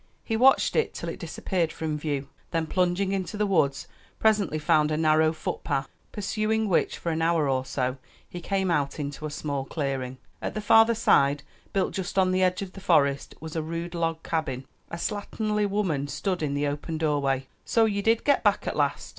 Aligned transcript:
He 0.23 0.35
watched 0.35 0.75
it 0.75 0.95
till 0.95 1.09
it 1.09 1.19
disappeared 1.19 1.71
from 1.71 1.95
view, 1.95 2.27
then 2.49 2.65
plunging 2.65 3.11
into 3.11 3.37
the 3.37 3.45
woods, 3.45 3.87
presently 4.17 4.57
found 4.57 4.89
a 4.89 4.97
narrow 4.97 5.31
foot 5.31 5.63
path, 5.63 5.87
pursuing 6.11 6.67
which 6.67 6.97
for 6.97 7.11
an 7.11 7.21
hour 7.21 7.47
or 7.47 7.63
so 7.65 7.97
he 8.27 8.41
came 8.41 8.71
out 8.71 8.99
into 8.99 9.27
a 9.27 9.29
small 9.29 9.63
clearing. 9.63 10.17
At 10.41 10.55
the 10.55 10.59
farther 10.59 10.95
side, 10.95 11.43
built 11.71 11.93
just 11.93 12.17
on 12.17 12.31
the 12.31 12.41
edge 12.41 12.63
of 12.63 12.73
the 12.73 12.81
forest, 12.81 13.35
was 13.39 13.55
a 13.55 13.61
rude 13.61 13.93
log 13.93 14.23
cabin. 14.23 14.65
A 14.89 14.95
slatternly 14.97 15.69
woman 15.69 16.07
stood 16.07 16.41
in 16.41 16.55
the 16.55 16.65
open 16.65 16.97
doorway. 16.97 17.45
"So 17.63 17.85
ye 17.85 18.01
did 18.01 18.23
get 18.25 18.43
back 18.43 18.65
at 18.65 18.75
last?" 18.75 19.09